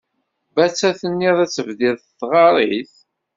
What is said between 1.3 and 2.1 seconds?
ad tebdid